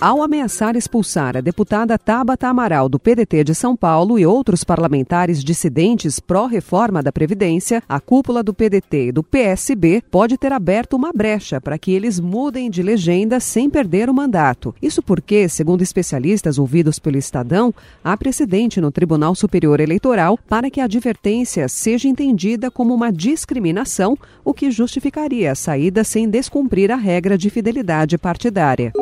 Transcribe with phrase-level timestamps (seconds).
[0.00, 5.44] Ao ameaçar expulsar a deputada Tabata Amaral do PDT de São Paulo e outros parlamentares
[5.44, 11.12] dissidentes pró-reforma da Previdência, a cúpula do PDT e do PSB pode ter aberto uma
[11.12, 14.74] brecha para que eles mudem de legenda sem perder o mandato.
[14.80, 20.80] Isso porque, segundo especialistas ouvidos pelo Estadão, há precedente no Tribunal Superior Eleitoral para que
[20.80, 26.96] a advertência seja entendida como uma discriminação, o que justificaria a saída sem descumprir a
[26.96, 28.94] regra de fidelidade partidária.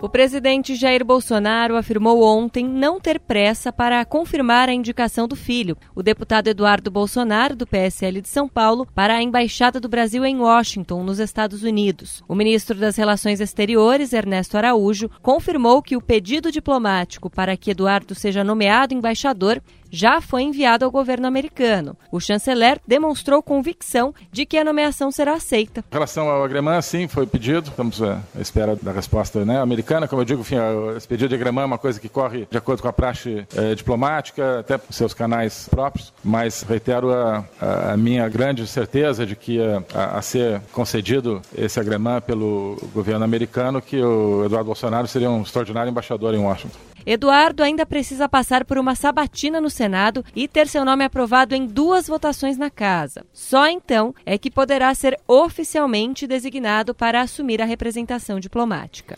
[0.00, 5.76] O presidente Jair Bolsonaro afirmou ontem não ter pressa para confirmar a indicação do filho,
[5.92, 10.38] o deputado Eduardo Bolsonaro, do PSL de São Paulo, para a Embaixada do Brasil em
[10.38, 12.22] Washington, nos Estados Unidos.
[12.28, 18.14] O ministro das Relações Exteriores, Ernesto Araújo, confirmou que o pedido diplomático para que Eduardo
[18.14, 19.60] seja nomeado embaixador
[19.90, 21.96] já foi enviado ao governo americano.
[22.10, 25.84] O chanceler demonstrou convicção de que a nomeação será aceita.
[25.90, 27.70] Em relação ao agremã, sim, foi pedido.
[27.70, 30.08] Estamos à espera da resposta né, americana.
[30.08, 30.56] Como eu digo, enfim,
[30.96, 33.74] esse pedido de agremã é uma coisa que corre de acordo com a praxe eh,
[33.74, 36.12] diplomática, até por seus canais próprios.
[36.22, 37.44] Mas reitero a,
[37.92, 39.58] a minha grande certeza de que
[39.94, 45.42] a, a, ser concedido esse agremã pelo governo americano, que o Eduardo Bolsonaro seria um
[45.42, 46.78] extraordinário embaixador em Washington.
[47.06, 51.64] Eduardo ainda precisa passar por uma sabatina no Senado e ter seu nome aprovado em
[51.64, 53.24] duas votações na Casa.
[53.32, 59.16] Só então é que poderá ser oficialmente designado para assumir a representação diplomática.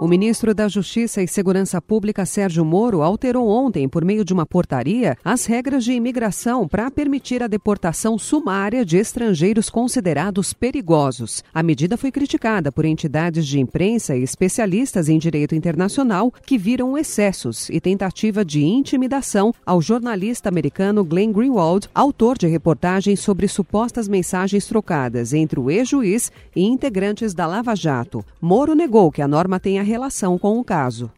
[0.00, 4.44] O ministro da Justiça e Segurança Pública, Sérgio Moro, alterou ontem, por meio de uma
[4.44, 11.44] portaria, as regras de imigração para permitir a deportação sumária de estrangeiros considerados perigosos.
[11.52, 16.98] A medida foi criticada por entidades de imprensa e especialistas em direito internacional que viram
[16.98, 24.08] excessos e tentativa de intimidação ao jornalista americano Glenn Greenwald, autor de reportagens sobre supostas
[24.08, 28.24] mensagens trocadas entre o ex-juiz e integrantes da Lava Jato.
[28.40, 31.10] Moro negou que a norma tenha relação com o caso.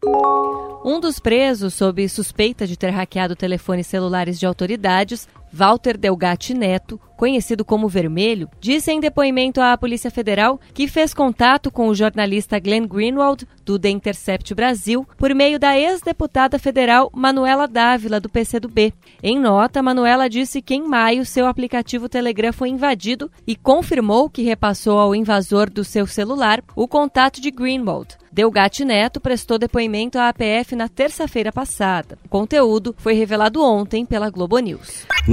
[0.85, 6.99] Um dos presos, sob suspeita de ter hackeado telefones celulares de autoridades, Walter Delgatti Neto,
[7.17, 12.59] conhecido como Vermelho, disse em depoimento à Polícia Federal que fez contato com o jornalista
[12.59, 18.93] Glenn Greenwald, do The Intercept Brasil, por meio da ex-deputada federal Manuela Dávila, do PCdoB.
[19.21, 24.43] Em nota, Manuela disse que em maio seu aplicativo Telegram foi invadido e confirmou que
[24.43, 28.15] repassou ao invasor do seu celular o contato de Greenwald.
[28.37, 32.19] Delgatti Neto prestou depoimento à APF na terça-feira passada.
[32.23, 35.07] O conteúdo foi revelado ontem pela Globo News.